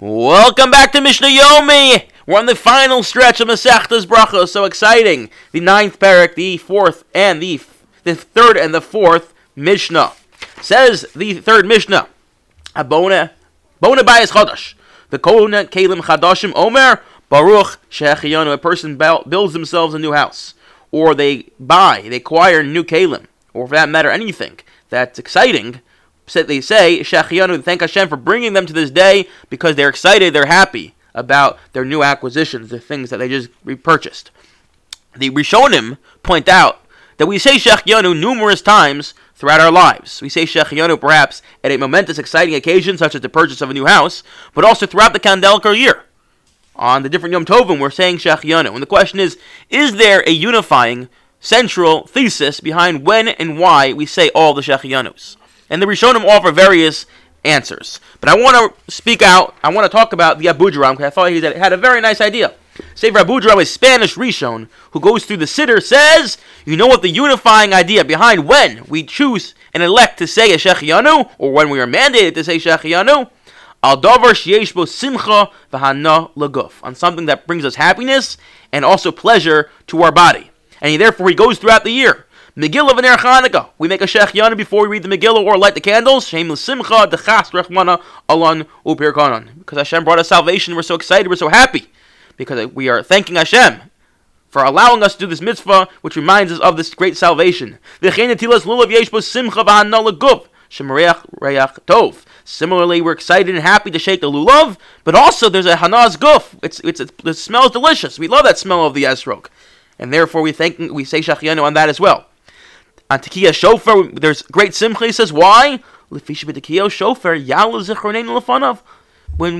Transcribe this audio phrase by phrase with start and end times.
[0.00, 2.08] Welcome back to Mishnah Yomi.
[2.24, 4.50] We're on the final stretch of Masechtas Brachos.
[4.50, 5.28] So exciting!
[5.50, 7.60] The ninth perek, the fourth, and the
[8.04, 10.12] the third and the fourth Mishnah
[10.62, 12.06] says the third Mishnah.
[12.76, 13.30] Abona
[13.80, 14.74] Bona Bayis Chadash.
[15.10, 18.52] The Kona Kalim Chadashim Omer Baruch Shechiyanu.
[18.52, 20.54] A person builds themselves a new house,
[20.92, 24.60] or they buy, they acquire new Kalim, or for that matter, anything
[24.90, 25.80] that's exciting
[26.32, 30.46] they say, Shachianu, thank Hashem for bringing them to this day because they're excited, they're
[30.46, 34.30] happy about their new acquisitions, the things that they just repurchased.
[35.16, 36.80] The Rishonim point out
[37.16, 40.22] that we say Shechianu numerous times throughout our lives.
[40.22, 43.74] We say Shechianu perhaps at a momentous, exciting occasion, such as the purchase of a
[43.74, 44.22] new house,
[44.54, 46.04] but also throughout the Kandelical year.
[46.76, 48.72] On the different Yom Tovim, we're saying Shechianu.
[48.72, 49.36] And the question is,
[49.68, 51.08] is there a unifying
[51.40, 55.36] central thesis behind when and why we say all the Shechianus?
[55.70, 57.06] And the Rishonim offer various
[57.44, 58.00] answers.
[58.20, 59.54] But I want to speak out.
[59.62, 62.20] I want to talk about the Abudraham because I thought he had a very nice
[62.20, 62.54] idea.
[62.94, 67.08] Sefer Abudraham, a Spanish Rishon who goes through the Siddur, says, "You know what the
[67.08, 71.80] unifying idea behind when we choose and elect to say a Shechianu, or when we
[71.80, 73.30] are mandated to say Shechianu."
[73.82, 78.36] Al davar sheyeshbo simcha v'hana laguf on something that brings us happiness
[78.72, 82.26] and also pleasure to our body, and he, therefore he goes throughout the year.
[82.58, 83.68] Megillah v'ner Chanukah.
[83.78, 86.26] We make a Shechianu before we read the Megillah or light the candles.
[86.26, 91.36] Shem l'simcha dechas rechmana alon upir Because Hashem brought us salvation, we're so excited, we're
[91.36, 91.88] so happy.
[92.36, 93.82] Because we are thanking Hashem
[94.48, 97.78] for allowing us to do this mitzvah, which reminds us of this great salvation.
[102.44, 106.58] Similarly, we're excited and happy to shake the lulav, but also there's a hanaz guf.
[106.60, 108.18] It's, it's, it smells delicious.
[108.18, 109.46] We love that smell of the esrog.
[109.96, 112.27] And therefore we thank we say shachianu on that as well.
[113.10, 115.06] On Tekiah Shofar, there's great simcha.
[115.06, 115.80] He says, why?
[116.10, 116.22] When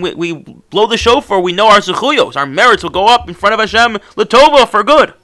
[0.00, 3.34] we, we, blow the shofar, we know our zechuyos, our merits will go up in
[3.34, 5.14] front of Hashem, letova, for good.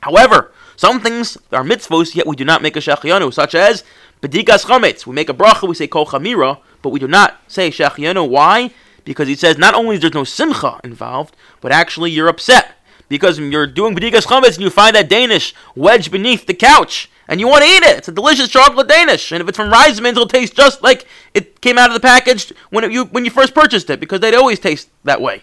[0.00, 3.82] However, some things are mitzvos, yet we do not make a shechianu, such as
[4.20, 5.06] bedikas chametz.
[5.06, 8.28] We make a bracha, we say kol chamira, but we do not say shechianu.
[8.28, 8.70] Why?
[9.04, 12.76] Because he says not only is there no simcha involved, but actually you're upset
[13.08, 17.38] because you're doing bedikas chametz and you find that Danish wedged beneath the couch and
[17.38, 17.98] you want to eat it.
[17.98, 21.60] It's a delicious chocolate Danish, and if it's from Reisman's, it'll taste just like it
[21.60, 24.34] came out of the package when it, you when you first purchased it, because they'd
[24.34, 25.42] always taste that way.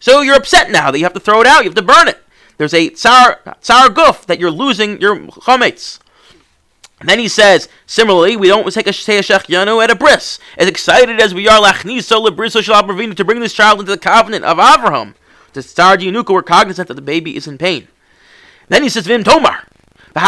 [0.00, 2.08] So you're upset now that you have to throw it out, you have to burn
[2.08, 2.22] it.
[2.58, 6.00] There's a sour sour goof that you're losing your chametz.
[6.98, 10.38] And then he says, similarly, we don't take a say a shechianu at a bris.
[10.56, 14.46] As excited as we are, lachniso lebriso shal to bring this child into the covenant
[14.46, 15.14] of Avraham.
[15.52, 17.88] To start Yunuka, we're cognizant that the baby is in pain.
[18.68, 19.64] Then he says, Vim Tomar.
[20.16, 20.24] We're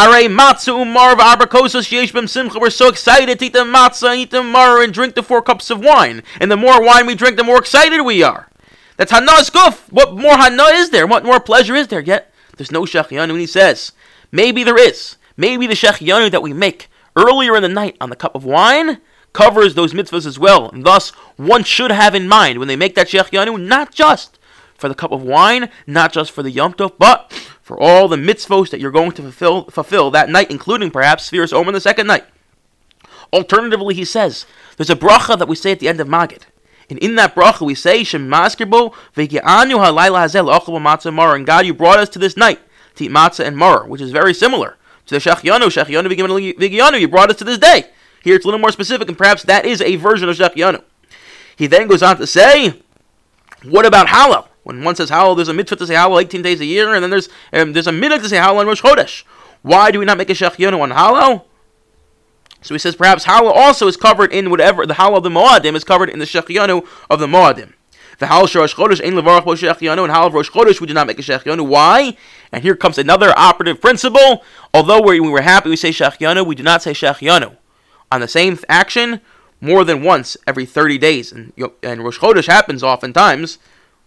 [2.71, 5.81] so excited to eat the matzah, eat the mar, and drink the four cups of
[5.81, 6.23] wine.
[6.39, 8.51] And the more wine we drink, the more excited we are.
[8.99, 9.91] That's Hana's guf.
[9.91, 11.07] What more Hana is there?
[11.07, 12.01] What more pleasure is there?
[12.01, 13.31] Yet, there's no Shechianu.
[13.31, 13.93] And he says,
[14.31, 15.17] maybe there is.
[15.39, 19.01] Maybe the Shechianu that we make earlier in the night on the cup of wine
[19.33, 20.69] covers those mitzvahs as well.
[20.69, 24.39] And thus, one should have in mind when they make that Shechianu, not just
[24.77, 27.33] for the cup of wine, not just for the Yom Tov, but
[27.69, 31.53] for all the mitzvos that you're going to fulfill, fulfill that night, including perhaps Sefiras
[31.53, 32.25] Omer the second night.
[33.31, 34.47] Alternatively, he says,
[34.79, 36.45] there's a bracha that we say at the end of Magid.
[36.89, 41.37] And in that bracha we say, Shemaskirbo v'gi'anu halayla hazel matzah mar.
[41.37, 42.59] And God, you brought us to this night
[42.95, 45.67] to eat matzah and mar, which is very similar to the Shechianu.
[45.67, 47.85] Shechianu v'gi'anu, you brought us to this day.
[48.23, 50.83] Here it's a little more specific, and perhaps that is a version of Shechianu.
[51.55, 52.81] He then goes on to say,
[53.63, 54.47] what about Hallel?
[54.65, 57.03] When one says Hallel, there's a mitzvah to say Hallel 18 days a year, and
[57.03, 59.25] then there's um, there's a minute to say Hallel on Rosh Chodesh.
[59.63, 61.45] Why do we not make a Shechianu on Hallel?
[62.63, 65.75] So he says perhaps Hallel also is covered in whatever the Hallel of the Moadim
[65.75, 67.75] is covered in the Shechianu of the Moadim.
[68.19, 71.07] The Hallel Rosh Chodesh ain't levarach bo Shechianu, and Hallel Rosh Chodesh we do not
[71.07, 71.67] make a Shechianu.
[71.67, 72.17] Why?
[72.51, 74.43] And here comes another operative principle.
[74.75, 77.57] Although we were happy we say Shechianu, we do not say Shechianu
[78.11, 79.21] on the same action
[79.61, 81.33] more than once every 30 days.
[81.33, 81.53] And,
[81.83, 83.59] and Rosh Chodesh happens oftentimes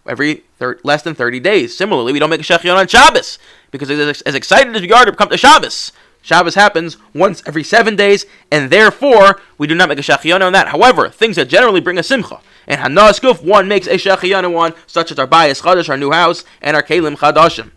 [0.06, 1.76] every thir- less than 30 days.
[1.76, 3.38] Similarly, we don't make a Shechion on Shabbos
[3.70, 7.64] because as, as excited as we are to come to Shabbos, Shabbos happens once every
[7.64, 10.68] seven days, and therefore we do not make a Shechion on that.
[10.68, 12.40] However, things that generally bring a Simcha.
[12.66, 16.12] And Hanas Guf, one makes a Shechion one, such as our Bayis Chadash, our new
[16.12, 17.72] house, and our Kalim Chadashim.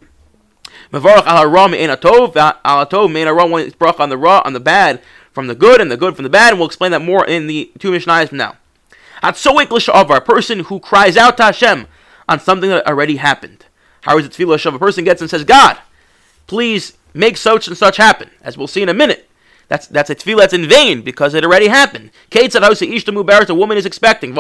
[0.92, 4.42] Mevarach al haram in a tov, al tov mean a one brach on the raw,
[4.46, 5.02] on the bad
[5.32, 7.48] from the good, and the good from the bad, and we'll explain that more in
[7.48, 8.56] the two Mishnahs from now.
[9.24, 11.88] Hatzoik l'sha'avar, a person who cries out to Hashem,
[12.28, 13.66] on something that already happened.
[14.02, 15.78] How is it tefillah of a person gets and says, God,
[16.48, 19.30] please make such and such happen, as we'll see in a minute.
[19.68, 22.12] that's that's a tefillah that's in vain because it already happened.
[22.30, 24.36] Kate said, "How say ishtamu a woman is expecting."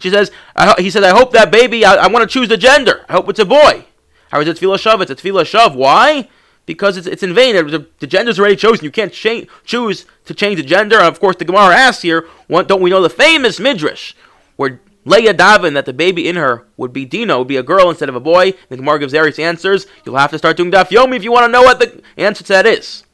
[0.00, 0.30] She says,
[0.78, 1.84] "He says, I hope that baby.
[1.84, 3.04] I, I want to choose the gender.
[3.08, 3.86] I hope it's a boy."
[4.30, 5.00] How is it tefillah shav?
[5.00, 5.76] It's a tefillah shav.
[5.76, 6.28] Why?
[6.66, 7.54] Because it's, it's in vain.
[7.54, 8.84] The, the gender's already chosen.
[8.84, 10.96] You can't cha- choose to change the gender.
[10.96, 14.14] And of course, the Gemara asks here, what, don't we know the famous midrash
[14.56, 17.90] where Leah Davin that the baby in her would be Dino, would be a girl
[17.90, 18.54] instead of a boy?
[18.68, 19.86] The Gemara gives various answers.
[20.04, 22.42] You'll have to start doing daf yomi if you want to know what the answer
[22.44, 23.04] to that is.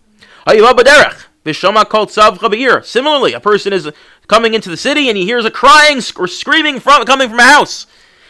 [2.85, 3.91] Similarly, a person is
[4.29, 7.45] coming into the city and he hears a crying or screaming from coming from a
[7.45, 7.87] house.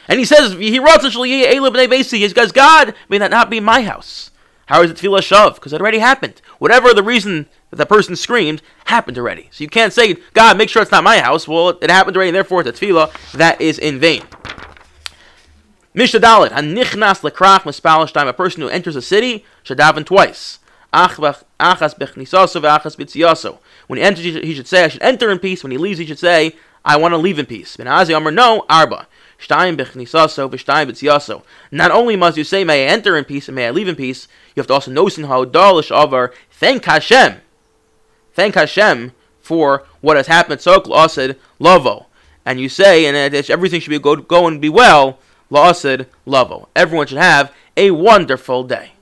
[0.08, 4.29] And he says, he wrote He says, God, may that not be my house.
[4.70, 5.56] How is it tefillah shav?
[5.56, 6.40] Because it already happened.
[6.60, 9.48] Whatever the reason that the person screamed, happened already.
[9.50, 11.48] So you can't say, God, make sure it's not my house.
[11.48, 13.32] Well, it happened already, and therefore it's a tefillah.
[13.32, 14.22] That is in vain.
[15.92, 20.60] Mishnah Dalit, Hanichnas lekrach mispalashtaim, a person who enters a city, should daven twice.
[20.94, 23.58] Achas bechnisaso ve'achas b'tziyaso.
[23.88, 25.64] When he enters, he should say, I should enter in peace.
[25.64, 27.76] When he leaves, he should say, I want to leave in peace.
[27.76, 29.08] Ben Azzai Amr, no, arba.
[31.72, 33.96] Not only must you say, may I enter in peace and may I leave in
[33.96, 34.28] peace,
[34.68, 37.40] you have to also know how dalish avar, thank Hashem.
[38.34, 40.60] Thank Hashem for what has happened.
[40.60, 42.06] So said lavo.
[42.44, 45.18] And you say, and everything should be go, go and be well,
[45.50, 46.68] la'asid lavo.
[46.76, 48.92] Everyone should have a wonderful day.